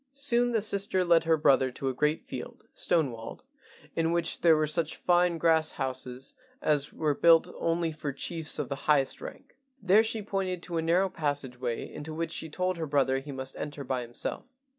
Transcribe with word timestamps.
Soon 0.13 0.51
the 0.51 0.61
sister 0.61 1.05
led 1.05 1.25
her 1.25 1.37
brother 1.37 1.69
to 1.69 1.87
a 1.87 1.93
great 1.93 2.19
field, 2.21 2.65
stone 2.73 3.11
walled, 3.11 3.43
in 3.95 4.11
which 4.11 4.39
were 4.43 4.65
such 4.65 4.95
fine 4.95 5.37
grass 5.37 5.73
houses 5.73 6.33
as 6.59 6.91
were 6.91 7.13
built 7.13 7.53
only 7.59 7.91
for 7.91 8.11
chiefs 8.11 8.57
of 8.57 8.67
the 8.67 8.73
highest 8.89 9.21
rank. 9.21 9.57
There 9.79 10.01
she 10.01 10.23
pointed 10.23 10.63
to 10.63 10.77
a 10.77 10.81
narrow 10.81 11.07
passage 11.09 11.59
way 11.59 11.87
into 11.93 12.15
which 12.15 12.31
she 12.31 12.49
told 12.49 12.77
her 12.77 12.87
brother 12.87 13.19
he 13.19 13.31
must 13.31 13.55
enter 13.59 13.83
by 13.83 14.01
himself. 14.01 14.51